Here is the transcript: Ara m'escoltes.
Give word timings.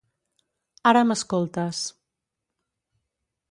Ara 0.91 1.03
m'escoltes. 1.09 1.83